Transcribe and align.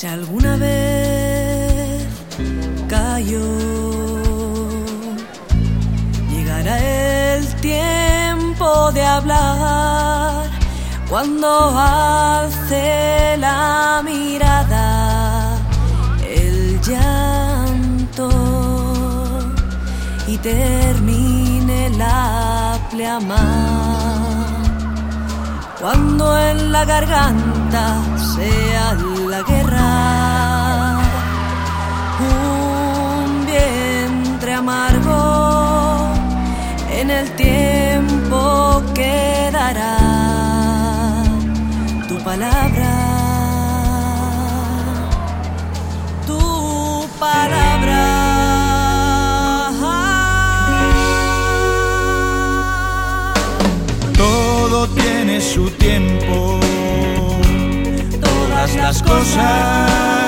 Si 0.00 0.06
alguna 0.06 0.56
vez 0.56 2.06
cayó, 2.88 3.44
llegará 6.30 6.78
el 7.34 7.46
tiempo 7.56 8.92
de 8.92 9.04
hablar 9.04 10.48
cuando 11.06 11.48
hace 11.78 13.36
la 13.40 14.00
mirada 14.02 15.58
el 16.26 16.80
llanto 16.80 18.30
y 20.26 20.38
termine 20.38 21.90
la 21.90 22.78
pleamar. 22.90 24.00
Cuando 25.78 26.38
en 26.38 26.72
la 26.72 26.86
garganta 26.86 28.02
sea 28.34 28.94
guerra, 29.42 30.98
un 32.18 33.46
vientre 33.46 34.54
amargo 34.54 36.08
en 36.92 37.10
el 37.10 37.30
tiempo 37.36 38.82
quedará. 38.94 39.96
Tu 42.08 42.18
palabra, 42.22 42.92
tu 46.26 47.06
palabra. 47.18 48.06
Todo 54.16 54.88
tiene 54.88 55.40
su 55.40 55.70
tiempo, 55.70 56.60
las 58.76 59.02
cosas 59.02 60.19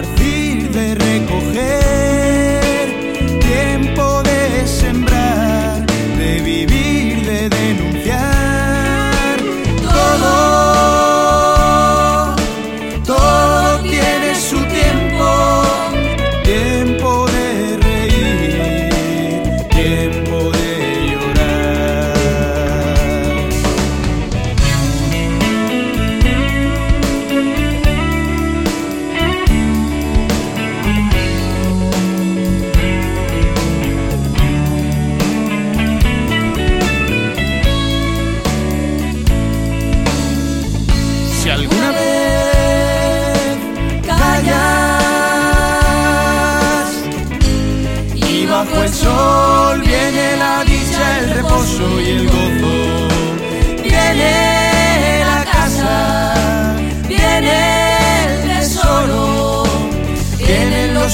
de 0.00 0.39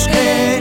Hey. 0.05 0.56